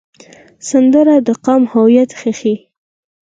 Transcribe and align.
سندره 0.69 1.15
د 1.27 1.29
قوم 1.45 1.63
هویت 1.73 2.11
ښيي 2.19 2.55